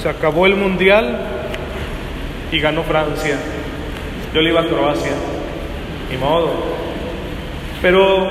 Se 0.00 0.08
acabó 0.08 0.46
el 0.46 0.56
mundial 0.56 1.18
y 2.50 2.58
ganó 2.58 2.82
Francia. 2.84 3.36
Yo 4.34 4.40
le 4.40 4.48
iba 4.48 4.62
a 4.62 4.66
Croacia, 4.66 5.12
ni 6.10 6.16
modo. 6.16 6.54
Pero 7.82 8.28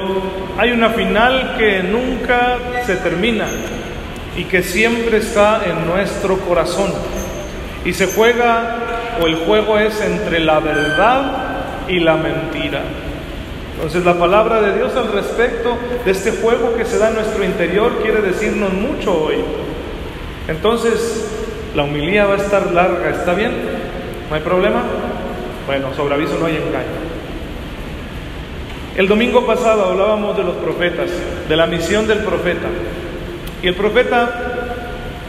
hay 0.57 0.71
una 0.71 0.89
final 0.89 1.55
que 1.59 1.83
nunca 1.83 2.57
se 2.87 2.95
termina 2.95 3.45
y 4.35 4.45
que 4.45 4.63
siempre 4.63 5.17
está 5.17 5.61
en 5.65 5.85
nuestro 5.87 6.39
corazón. 6.39 6.91
Y 7.85 7.93
se 7.93 8.07
juega, 8.07 8.77
o 9.21 9.27
el 9.27 9.35
juego 9.35 9.77
es 9.77 10.01
entre 10.01 10.39
la 10.39 10.59
verdad 10.59 11.85
y 11.87 11.99
la 11.99 12.15
mentira. 12.15 12.81
Entonces 13.75 14.03
la 14.03 14.17
palabra 14.17 14.59
de 14.59 14.75
Dios 14.75 14.95
al 14.95 15.11
respecto 15.11 15.77
de 16.03 16.11
este 16.11 16.31
juego 16.31 16.75
que 16.75 16.85
se 16.85 16.97
da 16.97 17.09
en 17.09 17.15
nuestro 17.15 17.43
interior 17.43 18.01
quiere 18.01 18.21
decirnos 18.21 18.73
mucho 18.73 19.25
hoy. 19.25 19.37
Entonces 20.47 21.38
la 21.75 21.83
humilía 21.83 22.25
va 22.25 22.35
a 22.35 22.37
estar 22.37 22.71
larga, 22.71 23.09
¿está 23.09 23.33
bien? 23.33 23.51
¿No 24.29 24.35
hay 24.35 24.41
problema? 24.41 24.83
Bueno, 25.67 25.93
sobre 25.95 26.15
aviso 26.15 26.37
no 26.39 26.47
hay 26.47 26.55
engaño. 26.55 27.09
El 28.97 29.07
domingo 29.07 29.45
pasado 29.45 29.85
hablábamos 29.85 30.35
de 30.35 30.43
los 30.43 30.55
profetas, 30.55 31.09
de 31.47 31.55
la 31.55 31.67
misión 31.67 32.07
del 32.07 32.19
profeta. 32.19 32.67
Y 33.61 33.67
el 33.67 33.75
profeta 33.75 34.29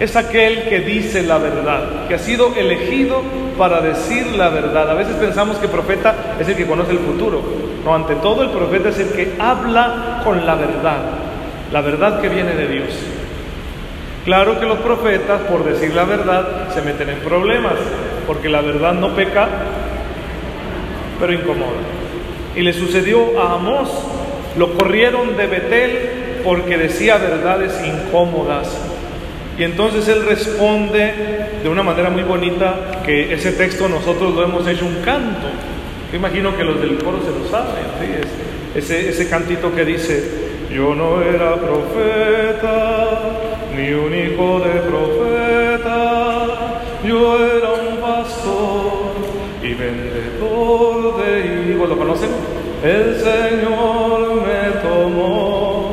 es 0.00 0.16
aquel 0.16 0.62
que 0.62 0.80
dice 0.80 1.22
la 1.22 1.38
verdad, 1.38 2.08
que 2.08 2.14
ha 2.14 2.18
sido 2.18 2.54
elegido 2.56 3.22
para 3.58 3.80
decir 3.80 4.26
la 4.28 4.48
verdad. 4.48 4.90
A 4.90 4.94
veces 4.94 5.14
pensamos 5.16 5.58
que 5.58 5.68
profeta 5.68 6.36
es 6.40 6.48
el 6.48 6.56
que 6.56 6.66
conoce 6.66 6.92
el 6.92 6.98
futuro. 6.98 7.42
No, 7.84 7.94
ante 7.94 8.14
todo 8.16 8.42
el 8.42 8.50
profeta 8.50 8.88
es 8.88 8.98
el 8.98 9.10
que 9.10 9.34
habla 9.38 10.22
con 10.24 10.46
la 10.46 10.54
verdad, 10.54 11.02
la 11.70 11.80
verdad 11.80 12.20
que 12.20 12.28
viene 12.28 12.54
de 12.54 12.66
Dios. 12.66 12.94
Claro 14.24 14.60
que 14.60 14.66
los 14.66 14.78
profetas, 14.80 15.40
por 15.42 15.64
decir 15.64 15.94
la 15.94 16.04
verdad, 16.04 16.68
se 16.74 16.82
meten 16.82 17.08
en 17.08 17.18
problemas, 17.20 17.74
porque 18.26 18.50
la 18.50 18.60
verdad 18.60 18.92
no 18.92 19.14
peca, 19.14 19.48
pero 21.18 21.32
incomoda. 21.32 21.80
Y 22.54 22.60
le 22.60 22.72
sucedió 22.72 23.40
a 23.40 23.54
Amós, 23.54 23.88
lo 24.58 24.74
corrieron 24.74 25.36
de 25.36 25.46
Betel 25.46 26.10
porque 26.44 26.76
decía 26.76 27.16
verdades 27.16 27.80
incómodas. 27.84 28.68
Y 29.58 29.64
entonces 29.64 30.06
él 30.08 30.24
responde 30.26 31.14
de 31.62 31.68
una 31.68 31.82
manera 31.82 32.10
muy 32.10 32.22
bonita 32.22 33.02
que 33.04 33.32
ese 33.32 33.52
texto 33.52 33.88
nosotros 33.88 34.34
lo 34.34 34.42
hemos 34.42 34.66
hecho 34.66 34.84
un 34.84 35.02
canto. 35.02 35.48
Yo 36.10 36.18
imagino 36.18 36.56
que 36.56 36.64
los 36.64 36.80
del 36.80 36.98
coro 36.98 37.20
se 37.20 37.38
lo 37.38 37.48
saben, 37.48 37.84
ese, 38.74 39.08
ese 39.08 39.28
cantito 39.28 39.74
que 39.74 39.84
dice, 39.84 40.22
yo 40.70 40.94
no 40.94 41.22
era 41.22 41.56
profeta, 41.56 43.18
ni 43.76 43.92
un 43.92 44.14
hijo 44.14 44.60
de 44.60 44.80
profeta, 44.80 46.46
yo 47.06 47.36
era 47.38 47.72
un 47.72 47.96
pastor 48.00 49.12
y 49.62 49.74
vendedor 49.74 51.22
de 51.24 51.70
higos. 51.70 51.88
¿Lo 51.88 51.96
conocen? 51.96 52.30
El 52.82 53.14
Señor 53.16 54.42
me 54.46 54.70
tomó 54.80 55.90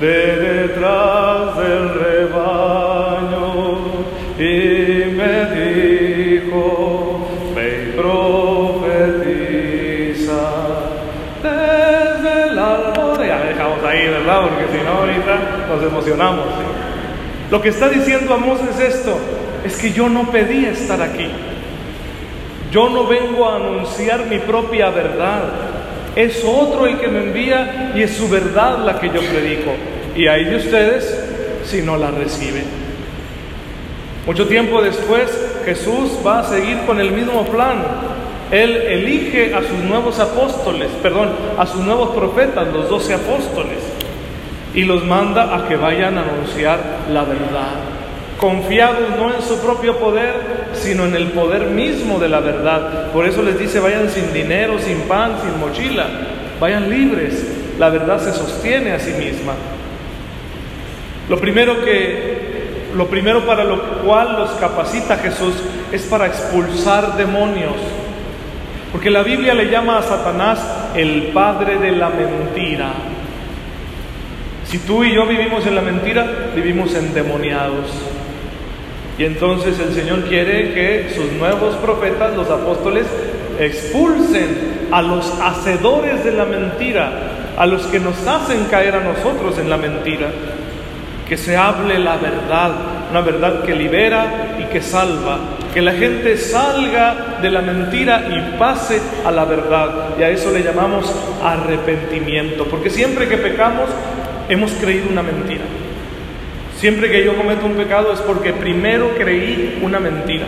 de 0.00 0.36
detrás 0.36 1.56
del 1.56 1.94
rebaño 1.94 3.78
y 4.38 5.04
me 5.14 5.46
dijo, 5.54 7.26
ve 7.54 7.66
y 7.82 7.84
profetiza 7.96 9.24
desde 11.42 12.52
la 12.52 12.66
almohada. 12.74 13.26
Ya 13.26 13.38
dejamos 13.44 13.82
ahí, 13.84 14.08
¿verdad? 14.08 14.40
Porque 14.42 14.66
si 14.76 14.82
no, 14.84 14.90
ahorita 14.90 15.34
nos 15.68 15.82
emocionamos. 15.82 16.44
Lo 17.50 17.62
que 17.62 17.68
está 17.68 17.88
diciendo 17.88 18.34
Amós 18.34 18.60
es 18.70 18.94
esto, 18.94 19.16
es 19.64 19.76
que 19.76 19.92
yo 19.92 20.08
no 20.08 20.30
pedí 20.30 20.64
estar 20.66 21.00
aquí. 21.00 21.28
Yo 22.72 22.88
no 22.88 23.06
vengo 23.06 23.48
a 23.48 23.56
anunciar 23.56 24.26
mi 24.26 24.38
propia 24.38 24.90
verdad. 24.90 25.42
Es 26.16 26.42
otro 26.44 26.86
el 26.86 26.98
que 26.98 27.08
me 27.08 27.24
envía 27.24 27.92
y 27.94 28.02
es 28.02 28.16
su 28.16 28.28
verdad 28.28 28.84
la 28.84 28.98
que 28.98 29.08
yo 29.08 29.20
predico. 29.20 29.72
Y 30.16 30.26
ahí 30.26 30.44
de 30.44 30.56
ustedes 30.56 31.24
si 31.64 31.82
no 31.82 31.96
la 31.96 32.10
reciben. 32.10 32.64
Mucho 34.26 34.48
tiempo 34.48 34.82
después 34.82 35.30
Jesús 35.64 36.18
va 36.26 36.40
a 36.40 36.44
seguir 36.44 36.78
con 36.86 36.98
el 37.00 37.12
mismo 37.12 37.44
plan. 37.46 37.84
Él 38.50 38.76
elige 38.76 39.54
a 39.54 39.60
sus 39.60 39.78
nuevos 39.78 40.18
apóstoles, 40.18 40.88
perdón, 41.02 41.30
a 41.58 41.66
sus 41.66 41.80
nuevos 41.80 42.10
profetas, 42.10 42.66
los 42.72 42.88
doce 42.88 43.14
apóstoles, 43.14 43.78
y 44.76 44.84
los 44.84 45.04
manda 45.04 45.56
a 45.56 45.66
que 45.66 45.74
vayan 45.74 46.18
a 46.18 46.22
anunciar 46.22 46.78
la 47.10 47.24
verdad, 47.24 47.80
confiados 48.38 49.08
no 49.18 49.34
en 49.34 49.40
su 49.40 49.58
propio 49.58 49.96
poder, 49.96 50.34
sino 50.74 51.06
en 51.06 51.16
el 51.16 51.28
poder 51.28 51.68
mismo 51.68 52.18
de 52.18 52.28
la 52.28 52.40
verdad. 52.40 53.10
Por 53.10 53.26
eso 53.26 53.42
les 53.42 53.58
dice, 53.58 53.80
vayan 53.80 54.10
sin 54.10 54.34
dinero, 54.34 54.78
sin 54.78 55.00
pan, 55.08 55.38
sin 55.42 55.58
mochila, 55.58 56.06
vayan 56.60 56.90
libres. 56.90 57.44
La 57.78 57.88
verdad 57.88 58.20
se 58.20 58.32
sostiene 58.32 58.92
a 58.92 59.00
sí 59.00 59.12
misma. 59.12 59.54
Lo 61.30 61.38
primero 61.38 61.82
que 61.82 62.44
lo 62.94 63.08
primero 63.08 63.46
para 63.46 63.64
lo 63.64 63.82
cual 64.02 64.36
los 64.38 64.50
capacita 64.52 65.16
Jesús 65.16 65.54
es 65.90 66.02
para 66.02 66.26
expulsar 66.26 67.16
demonios. 67.16 67.76
Porque 68.92 69.10
la 69.10 69.22
Biblia 69.22 69.54
le 69.54 69.70
llama 69.70 69.98
a 69.98 70.02
Satanás 70.02 70.60
el 70.94 71.28
padre 71.34 71.78
de 71.78 71.92
la 71.92 72.10
mentira. 72.10 72.92
Si 74.68 74.78
tú 74.78 75.04
y 75.04 75.14
yo 75.14 75.26
vivimos 75.26 75.66
en 75.66 75.74
la 75.74 75.80
mentira, 75.80 76.26
vivimos 76.54 76.94
endemoniados. 76.94 77.86
Y 79.18 79.24
entonces 79.24 79.78
el 79.78 79.94
Señor 79.94 80.24
quiere 80.24 80.74
que 80.74 81.10
sus 81.14 81.32
nuevos 81.32 81.74
profetas, 81.76 82.36
los 82.36 82.50
apóstoles, 82.50 83.06
expulsen 83.58 84.88
a 84.90 85.00
los 85.02 85.32
hacedores 85.40 86.24
de 86.24 86.32
la 86.32 86.44
mentira, 86.44 87.12
a 87.56 87.66
los 87.66 87.86
que 87.86 88.00
nos 88.00 88.26
hacen 88.26 88.64
caer 88.70 88.94
a 88.96 89.00
nosotros 89.00 89.58
en 89.58 89.70
la 89.70 89.76
mentira 89.76 90.28
que 91.28 91.36
se 91.36 91.56
hable 91.56 91.98
la 91.98 92.16
verdad, 92.16 92.72
una 93.10 93.20
verdad 93.20 93.64
que 93.64 93.74
libera 93.74 94.56
y 94.60 94.64
que 94.72 94.80
salva, 94.80 95.38
que 95.74 95.82
la 95.82 95.92
gente 95.92 96.36
salga 96.36 97.38
de 97.42 97.50
la 97.50 97.62
mentira 97.62 98.28
y 98.30 98.58
pase 98.58 99.00
a 99.24 99.30
la 99.30 99.44
verdad. 99.44 100.16
Y 100.18 100.22
a 100.22 100.30
eso 100.30 100.52
le 100.52 100.62
llamamos 100.62 101.12
arrepentimiento, 101.42 102.64
porque 102.66 102.90
siempre 102.90 103.28
que 103.28 103.36
pecamos 103.38 103.88
hemos 104.48 104.72
creído 104.72 105.08
una 105.10 105.22
mentira. 105.22 105.64
Siempre 106.78 107.10
que 107.10 107.24
yo 107.24 107.36
cometo 107.36 107.64
un 107.66 107.74
pecado 107.74 108.12
es 108.12 108.20
porque 108.20 108.52
primero 108.52 109.10
creí 109.16 109.78
una 109.82 109.98
mentira. 109.98 110.46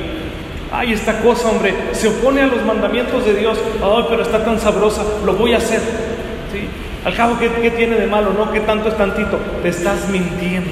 Ay, 0.70 0.92
esta 0.92 1.20
cosa, 1.20 1.48
hombre, 1.48 1.72
se 1.92 2.08
opone 2.08 2.42
a 2.42 2.46
los 2.46 2.62
mandamientos 2.64 3.24
de 3.24 3.34
Dios. 3.34 3.58
Ay, 3.82 4.04
pero 4.10 4.22
está 4.22 4.44
tan 4.44 4.60
sabrosa, 4.60 5.02
lo 5.24 5.32
voy 5.34 5.54
a 5.54 5.56
hacer. 5.56 5.80
¿Sí? 6.52 6.68
Al 7.04 7.14
cabo, 7.14 7.38
¿qué, 7.38 7.70
tiene 7.70 7.96
de 7.96 8.06
malo? 8.06 8.34
No, 8.34 8.52
¿qué 8.52 8.60
tanto 8.60 8.88
es 8.88 8.96
tantito? 8.96 9.38
Te 9.62 9.70
estás 9.70 10.08
mintiendo. 10.10 10.70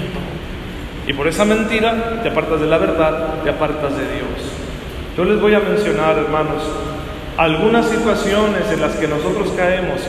Y 1.07 1.13
por 1.15 1.27
esa 1.29 1.45
mentira 1.45 2.21
te 2.23 2.29
apartas 2.29 2.61
de 2.61 2.67
la 2.67 2.79
verdad, 2.79 3.43
te 3.43 3.49
apartas 3.49 3.97
de 3.97 4.03
Dios. 4.03 4.53
Yo 5.17 5.25
les 5.25 5.41
voy 5.41 5.55
a 5.55 5.61
mencionar, 5.61 6.19
hermanos, 6.19 6.63
algunas 7.39 7.89
situaciones 7.89 8.71
en 8.71 8.81
las 8.81 8.97
que 8.97 9.09
nosotros 9.09 9.53
caemos 9.57 10.01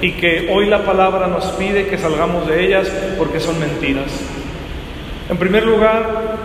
y 0.00 0.12
que 0.12 0.50
hoy 0.52 0.66
la 0.66 0.84
palabra 0.84 1.26
nos 1.26 1.44
pide 1.52 1.86
que 1.86 1.98
salgamos 1.98 2.46
de 2.46 2.64
ellas 2.64 2.88
porque 3.18 3.40
son 3.40 3.58
mentiras. 3.58 4.10
En 5.28 5.36
primer 5.38 5.64
lugar, 5.64 6.36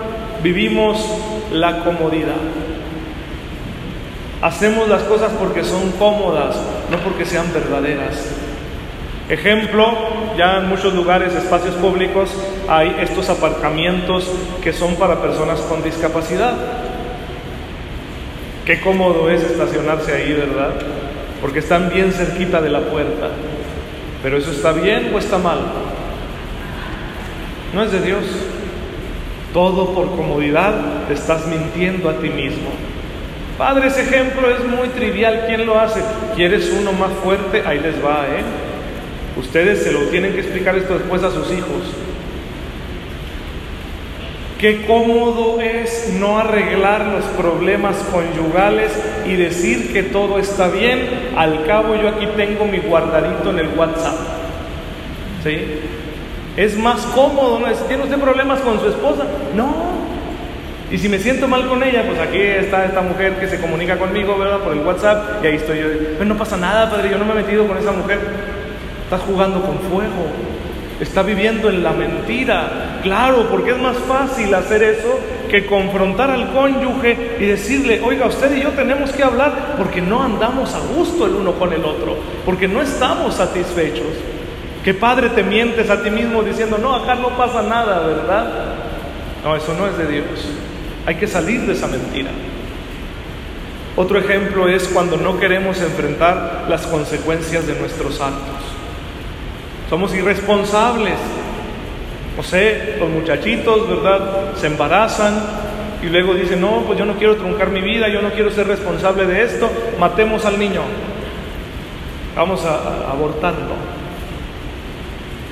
vivimos 0.41 1.05
la 1.51 1.83
comodidad. 1.83 2.41
Hacemos 4.41 4.87
las 4.87 5.03
cosas 5.03 5.31
porque 5.37 5.63
son 5.63 5.91
cómodas, 5.99 6.55
no 6.89 6.97
porque 6.97 7.25
sean 7.25 7.53
verdaderas. 7.53 8.27
Ejemplo, 9.29 9.93
ya 10.37 10.57
en 10.57 10.67
muchos 10.67 10.93
lugares, 10.93 11.33
espacios 11.35 11.75
públicos, 11.75 12.31
hay 12.67 12.97
estos 13.01 13.29
aparcamientos 13.29 14.29
que 14.63 14.73
son 14.73 14.95
para 14.95 15.21
personas 15.21 15.59
con 15.61 15.83
discapacidad. 15.83 16.53
Qué 18.65 18.81
cómodo 18.81 19.29
es 19.29 19.43
estacionarse 19.43 20.13
ahí, 20.13 20.33
¿verdad? 20.33 20.73
Porque 21.41 21.59
están 21.59 21.89
bien 21.89 22.11
cerquita 22.11 22.61
de 22.61 22.69
la 22.69 22.81
puerta. 22.81 23.29
Pero 24.21 24.37
eso 24.37 24.51
está 24.51 24.71
bien 24.71 25.11
o 25.13 25.17
está 25.17 25.37
mal? 25.37 25.59
No 27.73 27.83
es 27.83 27.91
de 27.91 28.01
Dios. 28.01 28.23
Todo 29.53 29.93
por 29.93 30.15
comodidad 30.15 31.07
te 31.07 31.13
estás 31.13 31.47
mintiendo 31.47 32.09
a 32.09 32.13
ti 32.19 32.29
mismo. 32.29 32.69
Padre, 33.57 33.87
ese 33.87 34.03
ejemplo 34.03 34.49
es 34.49 34.63
muy 34.65 34.87
trivial. 34.89 35.45
¿Quién 35.47 35.65
lo 35.65 35.79
hace? 35.79 36.01
¿Quieres 36.35 36.71
uno 36.79 36.93
más 36.93 37.11
fuerte? 37.23 37.63
Ahí 37.65 37.79
les 37.79 37.95
va, 38.03 38.25
¿eh? 38.27 38.43
Ustedes 39.37 39.83
se 39.83 39.91
lo 39.91 40.01
tienen 40.09 40.33
que 40.33 40.41
explicar 40.41 40.75
esto 40.77 40.97
después 40.97 41.23
a 41.23 41.31
sus 41.31 41.51
hijos. 41.51 41.83
Qué 44.61 44.85
cómodo 44.85 45.59
es 45.59 46.13
no 46.19 46.37
arreglar 46.37 47.07
los 47.07 47.25
problemas 47.35 47.95
conyugales 48.11 48.91
y 49.25 49.35
decir 49.35 49.91
que 49.91 50.03
todo 50.03 50.37
está 50.37 50.67
bien. 50.67 51.31
Al 51.35 51.65
cabo 51.65 51.95
yo 51.95 52.07
aquí 52.07 52.27
tengo 52.37 52.65
mi 52.65 52.77
guardadito 52.77 53.49
en 53.49 53.57
el 53.57 53.69
WhatsApp. 53.75 54.13
¿Sí? 55.43 55.57
Es 56.55 56.77
más 56.77 57.01
cómodo, 57.07 57.59
¿no? 57.59 57.67
¿Tiene 57.87 58.03
usted 58.03 58.19
problemas 58.19 58.59
con 58.59 58.79
su 58.79 58.89
esposa? 58.89 59.23
No. 59.55 59.73
Y 60.91 60.97
si 60.99 61.09
me 61.09 61.17
siento 61.17 61.47
mal 61.47 61.67
con 61.67 61.81
ella, 61.81 62.03
pues 62.05 62.19
aquí 62.19 62.37
está 62.37 62.85
esta 62.85 63.01
mujer 63.01 63.39
que 63.39 63.47
se 63.47 63.59
comunica 63.59 63.97
conmigo, 63.97 64.37
¿verdad? 64.37 64.59
Por 64.59 64.73
el 64.73 64.81
WhatsApp, 64.81 65.43
y 65.43 65.47
ahí 65.47 65.55
estoy 65.55 65.79
yo. 65.79 65.85
Pues 66.17 66.29
no 66.29 66.37
pasa 66.37 66.57
nada, 66.57 66.87
padre, 66.87 67.09
yo 67.09 67.17
no 67.17 67.25
me 67.25 67.31
he 67.31 67.43
metido 67.43 67.65
con 67.65 67.77
esa 67.77 67.93
mujer. 67.93 68.19
Estás 69.05 69.21
jugando 69.21 69.61
con 69.61 69.79
fuego, 69.79 70.27
está 71.01 71.23
viviendo 71.23 71.69
en 71.69 71.83
la 71.83 71.91
mentira. 71.91 72.99
Claro, 73.01 73.47
porque 73.49 73.71
es 73.71 73.77
más 73.77 73.97
fácil 74.07 74.53
hacer 74.53 74.83
eso 74.83 75.19
que 75.49 75.65
confrontar 75.65 76.29
al 76.29 76.53
cónyuge 76.53 77.37
y 77.39 77.45
decirle, 77.45 77.99
oiga, 78.03 78.27
usted 78.27 78.55
y 78.55 78.61
yo 78.61 78.69
tenemos 78.69 79.11
que 79.11 79.23
hablar 79.23 79.75
porque 79.77 79.99
no 79.99 80.21
andamos 80.23 80.73
a 80.75 80.79
gusto 80.95 81.25
el 81.25 81.33
uno 81.33 81.53
con 81.53 81.73
el 81.73 81.83
otro, 81.83 82.17
porque 82.45 82.67
no 82.67 82.81
estamos 82.81 83.35
satisfechos. 83.35 84.07
Que 84.85 84.93
padre 84.93 85.29
te 85.29 85.43
mientes 85.43 85.89
a 85.89 86.01
ti 86.03 86.09
mismo 86.11 86.43
diciendo, 86.43 86.77
no, 86.77 86.95
acá 86.95 87.15
no 87.15 87.29
pasa 87.29 87.63
nada, 87.63 88.05
¿verdad? 88.05 88.75
No, 89.43 89.55
eso 89.55 89.73
no 89.73 89.87
es 89.87 89.97
de 89.97 90.05
Dios. 90.05 90.47
Hay 91.05 91.15
que 91.15 91.27
salir 91.27 91.61
de 91.61 91.73
esa 91.73 91.87
mentira. 91.87 92.29
Otro 93.95 94.19
ejemplo 94.19 94.67
es 94.67 94.87
cuando 94.87 95.17
no 95.17 95.39
queremos 95.39 95.81
enfrentar 95.81 96.65
las 96.69 96.85
consecuencias 96.87 97.65
de 97.65 97.75
nuestros 97.75 98.21
actos. 98.21 98.80
Somos 99.91 100.15
irresponsables. 100.15 101.15
No 102.37 102.43
sé, 102.43 102.95
los 102.97 103.09
muchachitos, 103.09 103.89
¿verdad? 103.89 104.53
Se 104.55 104.67
embarazan 104.67 105.33
y 106.01 106.05
luego 106.05 106.33
dicen, 106.33 106.61
no, 106.61 106.83
pues 106.87 106.97
yo 106.97 107.03
no 107.03 107.15
quiero 107.15 107.35
truncar 107.35 107.71
mi 107.71 107.81
vida, 107.81 108.07
yo 108.07 108.21
no 108.21 108.29
quiero 108.29 108.49
ser 108.51 108.67
responsable 108.67 109.25
de 109.25 109.43
esto, 109.43 109.69
matemos 109.99 110.45
al 110.45 110.57
niño. 110.57 110.79
Vamos 112.37 112.63
a, 112.63 112.75
a 113.09 113.11
abortarlo. 113.11 113.75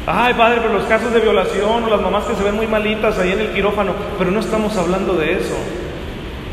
Ay, 0.07 0.33
padre, 0.35 0.61
pero 0.61 0.73
los 0.75 0.85
casos 0.85 1.11
de 1.13 1.19
violación 1.19 1.83
o 1.83 1.89
las 1.89 1.99
mamás 1.99 2.23
que 2.23 2.35
se 2.35 2.43
ven 2.43 2.55
muy 2.55 2.65
malitas 2.65 3.19
ahí 3.19 3.33
en 3.33 3.41
el 3.41 3.49
quirófano, 3.49 3.91
pero 4.17 4.31
no 4.31 4.39
estamos 4.39 4.77
hablando 4.77 5.15
de 5.15 5.33
eso. 5.33 5.57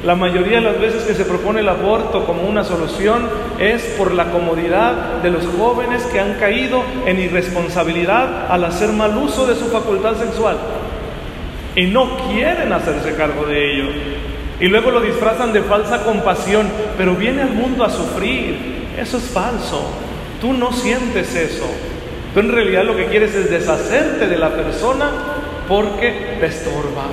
La 0.07 0.15
mayoría 0.15 0.59
de 0.59 0.65
las 0.65 0.81
veces 0.81 1.03
que 1.03 1.15
se 1.15 1.25
propone 1.25 1.59
el 1.59 1.69
aborto 1.69 2.25
como 2.27 2.43
una 2.43 2.63
solución 2.63 3.29
es 3.59 3.83
por 3.99 4.15
la 4.15 4.31
comodidad 4.31 5.21
de 5.21 5.33
los 5.33 5.45
jóvenes 5.59 6.05
que 6.05 6.21
han 6.21 6.35
caído 6.35 6.85
en 7.07 7.19
irresponsabilidad 7.19 8.47
al 8.49 8.65
hacer 8.65 8.93
mal 8.93 9.19
uso 9.19 9.49
de 9.49 9.57
su 9.57 9.65
facultad 9.65 10.15
sexual 10.17 10.59
y 11.75 11.87
no 11.87 12.19
quieren 12.29 12.73
hacerse 12.73 13.17
cargo 13.17 13.47
de 13.47 13.73
ello. 13.73 13.89
Y 14.61 14.69
luego 14.69 14.93
lo 14.93 15.01
disfrazan 15.01 15.53
de 15.53 15.63
falsa 15.63 16.05
compasión, 16.05 16.69
pero 16.97 17.17
viene 17.17 17.43
al 17.43 17.51
mundo 17.51 17.83
a 17.83 17.91
sufrir. 17.91 18.87
Eso 18.97 19.17
es 19.17 19.25
falso. 19.25 19.91
Tú 20.41 20.53
no 20.53 20.73
sientes 20.73 21.35
eso. 21.35 21.67
Tú 22.33 22.39
en 22.39 22.53
realidad 22.53 22.85
lo 22.85 22.97
que 22.97 23.07
quieres 23.07 23.35
es 23.35 23.51
deshacerte 23.51 24.29
de 24.29 24.39
la 24.39 24.51
persona 24.51 25.11
porque 25.67 26.37
te 26.39 26.47
estorba. 26.47 27.07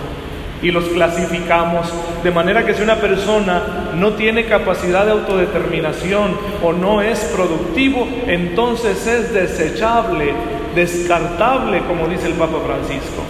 Y 0.64 0.72
los 0.72 0.86
clasificamos 0.86 1.94
de 2.24 2.32
manera 2.32 2.66
que 2.66 2.74
si 2.74 2.82
una 2.82 2.96
persona 2.96 3.92
no 3.96 4.14
tiene 4.14 4.46
capacidad 4.46 5.06
de 5.06 5.12
autodeterminación 5.12 6.36
o 6.64 6.74
no 6.74 7.02
es 7.02 7.20
productivo, 7.36 8.08
entonces 8.26 9.06
es 9.06 9.34
desechable, 9.34 10.34
descartable, 10.74 11.82
como 11.86 12.08
dice 12.08 12.28
el 12.28 12.34
Papa 12.34 12.58
Francisco 12.66 13.24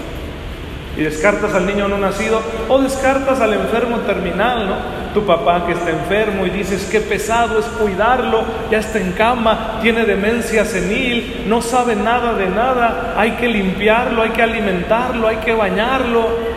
y 0.96 1.02
descartas 1.02 1.54
al 1.56 1.66
niño 1.66 1.88
no 1.88 1.98
nacido 1.98 2.42
o 2.70 2.80
descartas 2.80 3.42
al 3.42 3.54
enfermo 3.54 3.98
terminal, 4.00 4.68
¿no? 4.68 4.76
Tu 5.14 5.26
papá 5.26 5.66
que 5.66 5.74
está 5.74 5.90
enfermo 5.90 6.46
y 6.46 6.50
dices 6.50 6.88
qué 6.92 7.00
pesado 7.00 7.60
es 7.60 7.66
cuidarlo, 7.66 8.44
ya 8.72 8.80
está 8.80 9.00
en 9.00 9.12
cama, 9.14 9.80
tiene 9.82 10.06
demencia 10.06 10.66
senil, 10.66 11.46
no 11.48 11.62
sabe 11.62 11.96
nada 11.96 12.34
de 12.34 12.48
nada, 12.48 13.14
hay 13.18 13.32
que 13.32 13.48
limpiarlo, 13.48 14.22
hay 14.22 14.30
que 14.32 14.42
alimentarlo, 14.42 15.28
hay 15.28 15.38
que 15.38 15.54
bañarlo. 15.54 16.53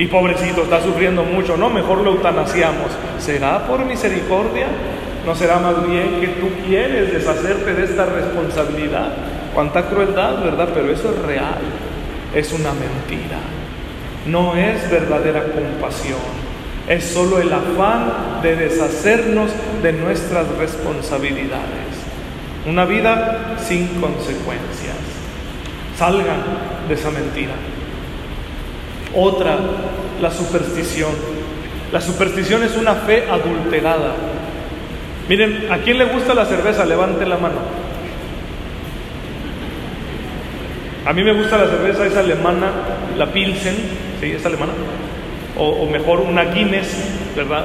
Y 0.00 0.06
pobrecito, 0.06 0.62
está 0.62 0.82
sufriendo 0.82 1.22
mucho, 1.22 1.56
¿no? 1.56 1.68
Mejor 1.68 1.98
lo 1.98 2.12
eutanasiamos. 2.12 2.90
¿Será 3.18 3.66
por 3.66 3.84
misericordia? 3.84 4.66
¿No 5.26 5.34
será 5.34 5.58
más 5.58 5.86
bien 5.86 6.20
que 6.20 6.28
tú 6.28 6.48
quieres 6.66 7.12
deshacerte 7.12 7.74
de 7.74 7.84
esta 7.84 8.06
responsabilidad? 8.06 9.12
Cuánta 9.54 9.88
crueldad, 9.88 10.42
¿verdad? 10.42 10.70
Pero 10.72 10.90
eso 10.90 11.10
es 11.10 11.22
real, 11.22 11.58
es 12.34 12.52
una 12.52 12.70
mentira 12.72 13.38
no 14.26 14.54
es 14.54 14.90
verdadera 14.90 15.44
compasión, 15.44 16.18
es 16.88 17.04
solo 17.04 17.40
el 17.40 17.52
afán 17.52 18.40
de 18.42 18.56
deshacernos 18.56 19.50
de 19.82 19.92
nuestras 19.92 20.46
responsabilidades. 20.58 21.60
Una 22.66 22.84
vida 22.84 23.56
sin 23.58 23.86
consecuencias. 24.00 24.96
Salgan 25.96 26.42
de 26.88 26.94
esa 26.94 27.10
mentira. 27.10 27.52
Otra, 29.14 29.58
la 30.20 30.30
superstición. 30.30 31.10
La 31.92 32.00
superstición 32.00 32.62
es 32.62 32.76
una 32.76 32.94
fe 32.94 33.24
adulterada. 33.28 34.14
Miren, 35.28 35.66
¿a 35.70 35.78
quién 35.78 35.98
le 35.98 36.04
gusta 36.06 36.34
la 36.34 36.44
cerveza? 36.44 36.84
Levante 36.84 37.26
la 37.26 37.36
mano. 37.36 37.58
A 41.06 41.12
mí 41.12 41.24
me 41.24 41.32
gusta 41.32 41.56
la 41.56 41.66
cerveza, 41.66 42.06
esa 42.06 42.20
alemana, 42.20 42.70
la 43.16 43.26
Pilsen, 43.32 43.74
¿sí? 44.20 44.32
Es 44.32 44.44
alemana. 44.44 44.72
O, 45.56 45.86
mejor 45.86 46.20
una 46.20 46.44
Guinness, 46.44 46.88
¿verdad? 47.34 47.64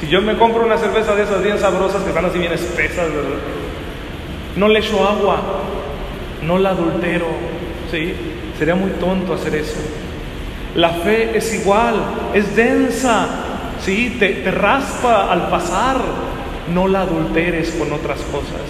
Si 0.00 0.08
yo 0.08 0.20
me 0.22 0.36
compro 0.36 0.64
una 0.64 0.76
cerveza 0.76 1.14
de 1.14 1.22
esas 1.22 1.42
bien 1.42 1.58
sabrosas 1.58 2.02
que 2.02 2.10
están 2.10 2.26
así 2.26 2.38
bien 2.38 2.52
espesas, 2.52 3.08
¿verdad? 3.08 3.38
No 4.56 4.68
le 4.68 4.78
echo 4.78 5.04
agua, 5.06 5.42
no 6.42 6.58
la 6.58 6.70
adultero, 6.70 7.26
¿sí? 7.90 8.14
Sería 8.58 8.74
muy 8.74 8.90
tonto 8.92 9.34
hacer 9.34 9.54
eso. 9.56 9.76
La 10.74 10.90
fe 10.90 11.36
es 11.36 11.54
igual, 11.54 11.94
es 12.34 12.56
densa, 12.56 13.28
¿sí? 13.80 14.16
Te, 14.18 14.50
raspa 14.50 15.30
al 15.30 15.48
pasar, 15.48 15.98
no 16.72 16.88
la 16.88 17.02
adulteres 17.02 17.70
con 17.72 17.92
otras 17.92 18.18
cosas. 18.32 18.62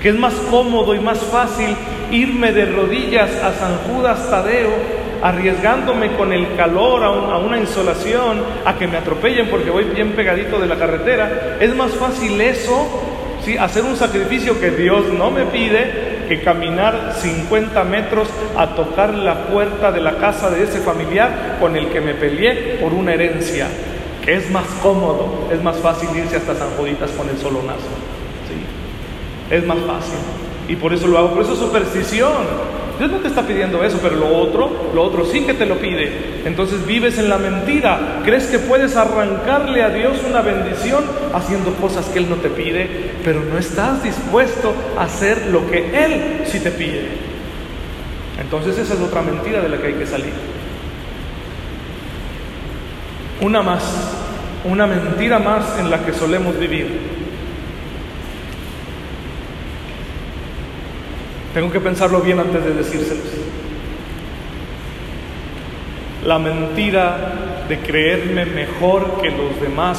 Que 0.00 0.10
es 0.10 0.14
más 0.14 0.34
cómodo 0.50 0.94
y 0.94 1.00
más 1.00 1.18
fácil 1.18 1.74
irme 2.10 2.52
de 2.52 2.66
rodillas 2.66 3.30
a 3.42 3.52
San 3.54 3.76
Judas 3.88 4.30
Tadeo 4.30 5.04
arriesgándome 5.24 6.12
con 6.16 6.34
el 6.34 6.54
calor 6.54 7.02
a, 7.02 7.38
una 7.38 7.58
insolación, 7.58 8.42
a 8.66 8.76
que 8.76 8.86
me 8.86 8.98
atropellen 8.98 9.48
porque 9.48 9.70
voy 9.70 9.84
bien 9.84 10.12
pegadito 10.12 10.60
de 10.60 10.66
la 10.66 10.76
carretera, 10.76 11.56
es 11.58 11.74
más 11.74 11.92
fácil 11.92 12.38
eso, 12.42 13.02
¿sí? 13.42 13.56
hacer 13.56 13.84
un 13.84 13.96
sacrificio 13.96 14.60
que 14.60 14.70
Dios 14.70 15.06
no 15.14 15.30
me 15.30 15.46
pide, 15.46 16.13
que 16.28 16.42
caminar 16.42 17.14
50 17.16 17.84
metros 17.84 18.28
a 18.56 18.74
tocar 18.74 19.14
la 19.14 19.46
puerta 19.46 19.92
de 19.92 20.00
la 20.00 20.18
casa 20.18 20.50
de 20.50 20.64
ese 20.64 20.80
familiar 20.80 21.58
con 21.60 21.76
el 21.76 21.88
que 21.88 22.00
me 22.00 22.14
peleé 22.14 22.78
por 22.80 22.92
una 22.92 23.14
herencia, 23.14 23.68
que 24.24 24.34
es 24.34 24.50
más 24.50 24.66
cómodo, 24.82 25.48
es 25.52 25.62
más 25.62 25.76
fácil 25.78 26.08
irse 26.16 26.36
hasta 26.36 26.54
San 26.54 26.70
Juditas 26.70 27.10
con 27.12 27.28
el 27.28 27.38
solonazo. 27.38 27.80
¿sí? 28.48 29.54
Es 29.54 29.66
más 29.66 29.78
fácil. 29.78 30.18
Y 30.68 30.76
por 30.76 30.92
eso 30.92 31.06
lo 31.06 31.18
hago, 31.18 31.34
por 31.34 31.42
eso 31.42 31.52
es 31.52 31.58
superstición. 31.58 32.73
Dios 32.98 33.10
no 33.10 33.18
te 33.18 33.28
está 33.28 33.42
pidiendo 33.42 33.82
eso, 33.82 33.98
pero 34.00 34.16
lo 34.16 34.28
otro, 34.28 34.90
lo 34.94 35.02
otro 35.02 35.24
sí 35.24 35.40
que 35.40 35.54
te 35.54 35.66
lo 35.66 35.76
pide. 35.78 36.42
Entonces 36.44 36.86
vives 36.86 37.18
en 37.18 37.28
la 37.28 37.38
mentira. 37.38 38.20
Crees 38.24 38.46
que 38.46 38.60
puedes 38.60 38.96
arrancarle 38.96 39.82
a 39.82 39.90
Dios 39.90 40.18
una 40.28 40.42
bendición 40.42 41.04
haciendo 41.32 41.72
cosas 41.74 42.06
que 42.06 42.20
Él 42.20 42.30
no 42.30 42.36
te 42.36 42.50
pide, 42.50 42.88
pero 43.24 43.40
no 43.40 43.58
estás 43.58 44.02
dispuesto 44.04 44.74
a 44.96 45.04
hacer 45.04 45.48
lo 45.50 45.68
que 45.68 46.04
Él 46.04 46.42
sí 46.46 46.60
te 46.60 46.70
pide. 46.70 47.08
Entonces 48.40 48.78
esa 48.78 48.94
es 48.94 49.00
otra 49.00 49.22
mentira 49.22 49.60
de 49.60 49.68
la 49.68 49.78
que 49.78 49.88
hay 49.88 49.94
que 49.94 50.06
salir. 50.06 50.32
Una 53.40 53.62
más, 53.62 53.82
una 54.64 54.86
mentira 54.86 55.40
más 55.40 55.78
en 55.80 55.90
la 55.90 56.04
que 56.04 56.12
solemos 56.12 56.58
vivir. 56.58 57.23
Tengo 61.54 61.70
que 61.70 61.80
pensarlo 61.80 62.20
bien 62.20 62.40
antes 62.40 62.64
de 62.64 62.74
decírselos. 62.74 63.24
La 66.26 66.40
mentira 66.40 67.64
de 67.68 67.78
creerme 67.78 68.44
mejor 68.44 69.20
que 69.22 69.30
los 69.30 69.60
demás 69.60 69.98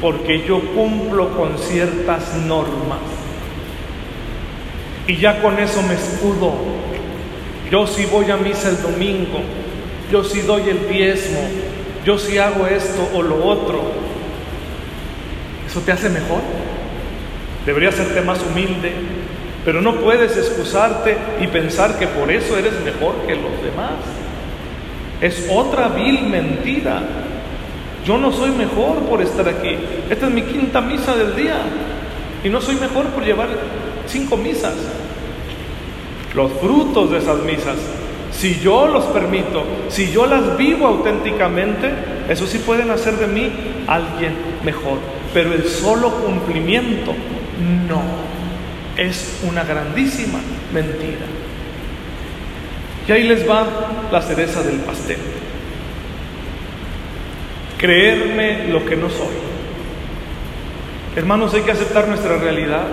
porque 0.00 0.44
yo 0.46 0.60
cumplo 0.74 1.36
con 1.36 1.58
ciertas 1.58 2.34
normas. 2.46 2.98
Y 5.06 5.16
ya 5.16 5.40
con 5.40 5.58
eso 5.58 5.82
me 5.82 5.94
escudo. 5.94 6.52
Yo 7.70 7.86
sí 7.86 8.06
voy 8.06 8.30
a 8.30 8.36
misa 8.36 8.68
el 8.68 8.82
domingo, 8.82 9.40
yo 10.12 10.22
sí 10.22 10.42
doy 10.42 10.68
el 10.68 10.88
diezmo, 10.88 11.40
yo 12.04 12.18
sí 12.18 12.38
hago 12.38 12.66
esto 12.66 13.08
o 13.14 13.22
lo 13.22 13.44
otro. 13.44 13.82
¿Eso 15.66 15.80
te 15.80 15.92
hace 15.92 16.08
mejor? 16.10 16.40
Debería 17.64 17.88
hacerte 17.88 18.20
más 18.20 18.40
humilde, 18.42 18.92
pero 19.66 19.82
no 19.82 19.96
puedes 19.96 20.36
excusarte 20.36 21.16
y 21.40 21.48
pensar 21.48 21.98
que 21.98 22.06
por 22.06 22.30
eso 22.30 22.56
eres 22.56 22.72
mejor 22.84 23.16
que 23.26 23.34
los 23.34 23.60
demás. 23.62 23.94
Es 25.20 25.48
otra 25.50 25.88
vil 25.88 26.22
mentira. 26.22 27.02
Yo 28.06 28.16
no 28.16 28.32
soy 28.32 28.52
mejor 28.52 29.00
por 29.10 29.20
estar 29.20 29.48
aquí. 29.48 29.76
Esta 30.08 30.26
es 30.26 30.32
mi 30.32 30.42
quinta 30.42 30.80
misa 30.80 31.16
del 31.16 31.34
día. 31.34 31.56
Y 32.44 32.48
no 32.48 32.60
soy 32.60 32.76
mejor 32.76 33.06
por 33.06 33.24
llevar 33.24 33.48
cinco 34.06 34.36
misas. 34.36 34.74
Los 36.32 36.52
frutos 36.52 37.10
de 37.10 37.18
esas 37.18 37.38
misas 37.40 37.76
si 38.38 38.60
yo 38.60 38.86
los 38.86 39.04
permito, 39.06 39.64
si 39.88 40.12
yo 40.12 40.26
las 40.26 40.58
vivo 40.58 40.86
auténticamente, 40.86 41.90
eso 42.28 42.46
sí 42.46 42.58
pueden 42.58 42.90
hacer 42.90 43.16
de 43.16 43.26
mí 43.26 43.50
alguien 43.86 44.34
mejor. 44.62 44.98
Pero 45.32 45.54
el 45.54 45.64
solo 45.64 46.10
cumplimiento, 46.10 47.12
no. 47.88 48.02
Es 48.96 49.40
una 49.48 49.64
grandísima 49.64 50.38
mentira. 50.72 51.26
Y 53.06 53.12
ahí 53.12 53.24
les 53.24 53.48
va 53.48 53.66
la 54.10 54.22
cereza 54.22 54.62
del 54.62 54.78
pastel. 54.80 55.18
Creerme 57.78 58.68
lo 58.68 58.84
que 58.84 58.96
no 58.96 59.08
soy. 59.10 59.34
Hermanos, 61.14 61.54
hay 61.54 61.62
que 61.62 61.70
aceptar 61.70 62.08
nuestra 62.08 62.36
realidad. 62.36 62.84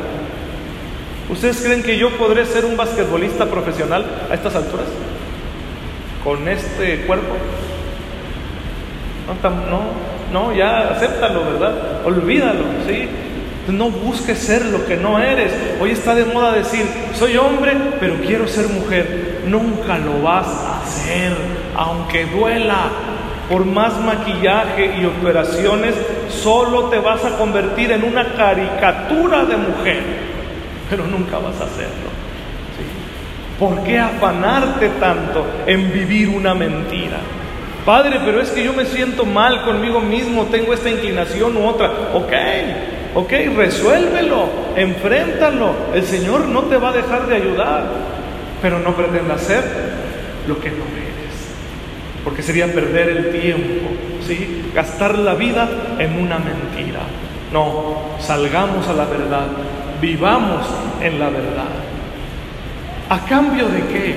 ¿Ustedes 1.29 1.61
creen 1.61 1.83
que 1.83 1.97
yo 1.97 2.09
podré 2.11 2.45
ser 2.45 2.65
un 2.65 2.77
basquetbolista 2.77 3.45
profesional 3.47 4.05
a 4.29 4.33
estas 4.33 4.55
alturas? 4.55 4.87
¿Con 6.23 6.47
este 6.47 7.01
cuerpo? 7.05 7.35
No, 9.41 9.49
no, 9.49 9.81
no, 10.31 10.55
ya 10.55 10.89
acéptalo, 10.89 11.43
¿verdad? 11.45 12.05
Olvídalo, 12.05 12.65
¿sí? 12.87 13.07
No 13.67 13.89
busques 13.89 14.37
ser 14.37 14.65
lo 14.65 14.85
que 14.85 14.97
no 14.97 15.19
eres. 15.19 15.53
Hoy 15.79 15.91
está 15.91 16.13
de 16.15 16.25
moda 16.25 16.51
decir, 16.51 16.85
soy 17.13 17.37
hombre, 17.37 17.73
pero 17.99 18.15
quiero 18.15 18.47
ser 18.47 18.67
mujer. 18.67 19.41
Nunca 19.47 19.97
lo 19.97 20.21
vas 20.21 20.47
a 20.47 20.81
hacer, 20.81 21.33
aunque 21.75 22.25
duela. 22.25 22.89
Por 23.49 23.65
más 23.65 23.99
maquillaje 23.99 24.97
y 24.99 25.05
operaciones, 25.05 25.95
solo 26.29 26.85
te 26.85 26.97
vas 26.97 27.23
a 27.23 27.37
convertir 27.37 27.91
en 27.91 28.03
una 28.03 28.33
caricatura 28.33 29.45
de 29.45 29.57
mujer, 29.57 30.01
pero 30.89 31.05
nunca 31.05 31.37
vas 31.37 31.59
a 31.59 31.65
hacerlo. 31.65 32.09
¿Por 33.59 33.83
qué 33.83 33.99
afanarte 33.99 34.89
tanto 34.99 35.45
en 35.67 35.91
vivir 35.91 36.29
una 36.29 36.53
mentira? 36.53 37.17
Padre, 37.85 38.19
pero 38.25 38.41
es 38.41 38.49
que 38.49 38.63
yo 38.63 38.73
me 38.73 38.85
siento 38.85 39.25
mal 39.25 39.63
conmigo 39.63 39.99
mismo, 39.99 40.45
tengo 40.45 40.73
esta 40.73 40.89
inclinación 40.89 41.55
u 41.57 41.65
otra. 41.65 41.91
Ok, 42.13 42.31
ok, 43.13 43.31
resuélvelo, 43.55 44.45
enfréntalo. 44.75 45.73
El 45.93 46.03
Señor 46.03 46.45
no 46.47 46.63
te 46.63 46.77
va 46.77 46.89
a 46.89 46.93
dejar 46.93 47.27
de 47.27 47.35
ayudar, 47.35 47.83
pero 48.61 48.79
no 48.79 48.95
pretenda 48.95 49.35
hacer 49.35 49.63
lo 50.47 50.59
que 50.59 50.69
no 50.69 50.83
eres, 50.83 51.35
porque 52.23 52.41
sería 52.41 52.71
perder 52.71 53.09
el 53.09 53.41
tiempo, 53.41 53.89
¿sí? 54.25 54.63
Gastar 54.73 55.17
la 55.19 55.35
vida 55.35 55.69
en 55.99 56.19
una 56.19 56.39
mentira. 56.39 57.01
No, 57.51 57.97
salgamos 58.19 58.87
a 58.87 58.93
la 58.93 59.05
verdad, 59.05 59.47
vivamos 60.01 60.65
en 61.01 61.19
la 61.19 61.29
verdad. 61.29 61.69
¿A 63.09 63.19
cambio 63.25 63.67
de 63.67 63.79
qué? 63.93 64.15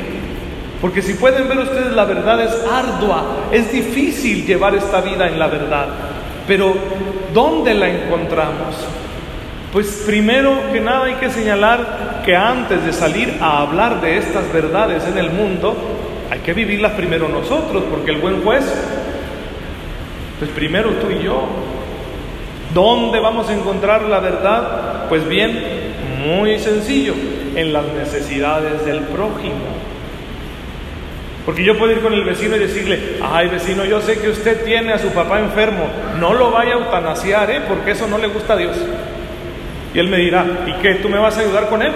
Porque 0.81 1.03
si 1.03 1.15
pueden 1.15 1.49
ver 1.49 1.59
ustedes, 1.59 1.93
la 1.93 2.05
verdad 2.05 2.41
es 2.43 2.53
ardua, 2.71 3.49
es 3.53 3.73
difícil 3.73 4.47
llevar 4.47 4.75
esta 4.75 5.01
vida 5.01 5.27
en 5.27 5.39
la 5.39 5.49
verdad. 5.49 5.89
Pero, 6.47 6.75
¿dónde 7.37 7.75
la 7.75 7.91
encontramos? 7.91 8.75
Pues 9.71 10.05
primero 10.07 10.73
que 10.73 10.81
nada 10.81 11.05
hay 11.05 11.17
que 11.17 11.29
señalar 11.29 12.23
que 12.25 12.35
antes 12.35 12.83
de 12.83 12.95
salir 12.95 13.37
a 13.43 13.61
hablar 13.61 14.01
de 14.01 14.17
estas 14.17 14.51
verdades 14.51 15.05
en 15.07 15.19
el 15.19 15.29
mundo, 15.31 15.77
hay 16.31 16.39
que 16.39 16.55
vivirlas 16.55 16.93
primero 16.93 17.29
nosotros, 17.29 17.85
porque 17.91 18.13
el 18.13 18.23
buen 18.23 18.43
juez, 18.43 18.65
pues 20.39 20.51
primero 20.53 20.93
tú 20.93 21.11
y 21.11 21.23
yo. 21.23 21.43
¿Dónde 22.73 23.21
vamos 23.21 23.51
a 23.51 23.55
encontrar 23.55 24.05
la 24.05 24.21
verdad? 24.21 25.07
Pues 25.11 25.29
bien, 25.29 25.63
muy 26.27 26.59
sencillo, 26.59 27.13
en 27.55 27.71
las 27.71 27.85
necesidades 27.89 28.87
del 28.87 29.01
prójimo. 29.01 29.77
Porque 31.47 31.63
yo 31.63 31.79
puedo 31.79 31.93
ir 31.93 32.01
con 32.01 32.13
el 32.13 32.25
vecino 32.25 32.57
y 32.57 32.59
decirle, 32.59 33.19
ay 33.23 33.49
vecino, 33.49 33.85
yo 33.85 34.03
sé 34.03 34.19
que 34.19 34.29
usted 34.29 34.65
tiene 34.65 34.93
a 34.93 34.99
su 34.99 35.11
papá 35.11 35.39
enfermo, 35.39 35.87
no 36.19 36.35
lo 36.35 36.51
vaya 36.51 36.73
a 36.73 36.79
eutanasiar, 36.79 37.49
¿eh? 37.53 37.61
porque 37.69 37.93
eso 37.93 38.09
no 38.09 38.19
le 38.19 38.27
gusta 38.27 38.55
a 38.55 38.57
Dios. 38.57 38.77
Y 39.95 39.99
él 40.01 40.09
me 40.09 40.19
dirá, 40.19 40.45
¿y 40.67 40.73
qué? 40.83 40.97
¿Tú 40.97 41.09
me 41.09 41.19
vas 41.19 41.39
a 41.39 41.43
ayudar 41.43 41.69
con 41.69 41.83
él? 41.83 41.93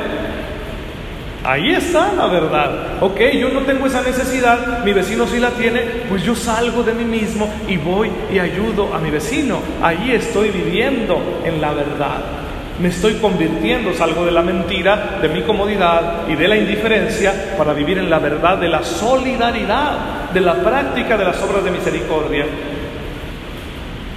Ahí 1.43 1.73
está 1.73 2.13
la 2.13 2.29
verdad. 2.29 3.03
Ok, 3.03 3.21
yo 3.39 3.49
no 3.49 3.63
tengo 3.63 3.87
esa 3.87 4.03
necesidad, 4.03 4.85
mi 4.85 4.93
vecino 4.93 5.27
sí 5.27 5.41
la 5.41 5.51
tiene, 5.51 5.81
pues 6.09 6.23
yo 6.23 6.37
salgo 6.37 6.85
de 6.85 6.95
mí 6.95 7.05
mismo 7.05 7.53
y 7.67 7.77
voy 7.77 8.09
y 8.33 8.39
ayudo 8.39 8.95
a 8.95 8.99
mi 8.99 9.11
vecino. 9.11 9.61
Ahí 9.83 10.13
estoy 10.13 10.51
viviendo 10.51 11.41
en 11.45 11.61
la 11.61 11.73
verdad. 11.73 12.40
Me 12.81 12.89
estoy 12.89 13.15
convirtiendo, 13.15 13.93
salgo 13.93 14.25
de 14.25 14.33
la 14.33 14.41
mentira, 14.41 15.19
de 15.21 15.29
mi 15.29 15.43
comodidad 15.43 16.27
y 16.29 16.35
de 16.35 16.49
la 16.49 16.57
indiferencia 16.57 17.55
para 17.59 17.75
vivir 17.75 17.99
en 17.99 18.09
la 18.09 18.19
verdad 18.19 18.57
de 18.57 18.69
la 18.69 18.83
solidaridad, 18.83 20.31
de 20.33 20.41
la 20.41 20.55
práctica 20.55 21.19
de 21.19 21.25
las 21.25 21.43
obras 21.43 21.63
de 21.63 21.73
misericordia. 21.73 22.47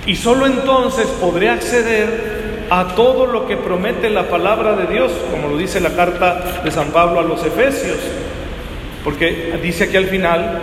Y 0.05 0.15
solo 0.15 0.45
entonces 0.45 1.07
podré 1.19 1.49
acceder 1.49 2.67
a 2.69 2.95
todo 2.95 3.25
lo 3.25 3.45
que 3.47 3.57
promete 3.57 4.09
la 4.09 4.29
palabra 4.29 4.77
de 4.77 4.87
Dios, 4.87 5.11
como 5.29 5.49
lo 5.49 5.57
dice 5.57 5.81
la 5.81 5.91
carta 5.91 6.61
de 6.63 6.71
San 6.71 6.87
Pablo 6.87 7.19
a 7.19 7.23
los 7.23 7.43
Efesios. 7.45 7.97
Porque 9.03 9.59
dice 9.61 9.85
aquí 9.85 9.97
al 9.97 10.05
final, 10.07 10.59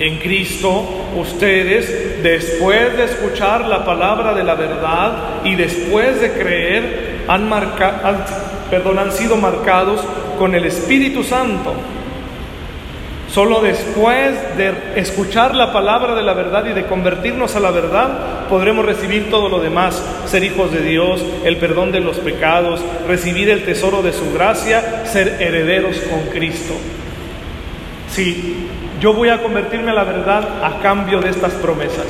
en 0.00 0.18
Cristo 0.18 0.82
ustedes, 1.14 2.22
después 2.22 2.96
de 2.96 3.04
escuchar 3.04 3.66
la 3.66 3.84
palabra 3.84 4.34
de 4.34 4.42
la 4.42 4.54
verdad 4.54 5.42
y 5.44 5.54
después 5.54 6.20
de 6.20 6.32
creer, 6.32 7.20
han, 7.28 7.48
perdón, 8.70 8.98
han 8.98 9.12
sido 9.12 9.36
marcados 9.36 10.00
con 10.38 10.54
el 10.54 10.64
Espíritu 10.64 11.22
Santo. 11.22 11.74
Solo 13.30 13.60
después 13.60 14.56
de 14.56 14.72
escuchar 14.96 15.54
la 15.54 15.72
palabra 15.72 16.16
de 16.16 16.22
la 16.22 16.32
verdad 16.32 16.64
y 16.64 16.72
de 16.72 16.86
convertirnos 16.86 17.54
a 17.54 17.60
la 17.60 17.70
verdad, 17.70 18.48
podremos 18.48 18.84
recibir 18.84 19.30
todo 19.30 19.48
lo 19.48 19.60
demás, 19.60 20.02
ser 20.26 20.42
hijos 20.42 20.72
de 20.72 20.80
Dios, 20.80 21.22
el 21.44 21.58
perdón 21.58 21.92
de 21.92 22.00
los 22.00 22.16
pecados, 22.16 22.80
recibir 23.06 23.50
el 23.50 23.64
tesoro 23.64 24.02
de 24.02 24.12
su 24.12 24.32
gracia, 24.32 25.04
ser 25.04 25.36
herederos 25.40 25.98
con 26.10 26.22
Cristo. 26.32 26.74
Sí, 28.10 28.66
yo 29.00 29.14
voy 29.14 29.30
a 29.30 29.42
convertirme 29.42 29.90
a 29.90 29.94
la 29.94 30.04
verdad 30.04 30.62
a 30.62 30.80
cambio 30.82 31.20
de 31.20 31.30
estas 31.30 31.54
promesas. 31.54 32.06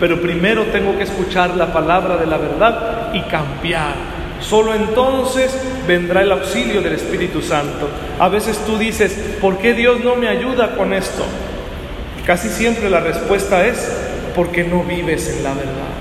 Pero 0.00 0.20
primero 0.20 0.64
tengo 0.64 0.96
que 0.96 1.02
escuchar 1.02 1.54
la 1.56 1.72
palabra 1.72 2.16
de 2.16 2.26
la 2.26 2.38
verdad 2.38 3.12
y 3.12 3.20
cambiar. 3.22 3.94
Solo 4.40 4.74
entonces 4.74 5.54
vendrá 5.86 6.22
el 6.22 6.32
auxilio 6.32 6.80
del 6.80 6.94
Espíritu 6.94 7.42
Santo. 7.42 7.88
A 8.18 8.28
veces 8.28 8.58
tú 8.64 8.78
dices, 8.78 9.36
¿por 9.40 9.58
qué 9.58 9.74
Dios 9.74 10.02
no 10.02 10.16
me 10.16 10.28
ayuda 10.28 10.76
con 10.76 10.94
esto? 10.94 11.24
Casi 12.24 12.48
siempre 12.48 12.88
la 12.88 13.00
respuesta 13.00 13.66
es, 13.66 13.90
porque 14.34 14.64
no 14.64 14.84
vives 14.84 15.36
en 15.36 15.42
la 15.42 15.50
verdad. 15.50 15.98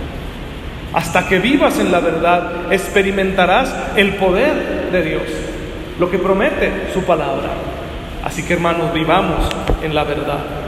Hasta 0.94 1.28
que 1.28 1.40
vivas 1.40 1.80
en 1.80 1.92
la 1.92 2.00
verdad, 2.00 2.72
experimentarás 2.72 3.74
el 3.96 4.16
poder 4.16 4.90
de 4.92 5.02
Dios, 5.02 5.24
lo 6.00 6.10
que 6.10 6.20
promete 6.20 6.92
su 6.94 7.02
palabra. 7.04 7.67
Así 8.38 8.46
que 8.46 8.54
hermanos, 8.54 8.94
vivamos 8.94 9.50
en 9.82 9.96
la 9.96 10.04
verdad. 10.04 10.67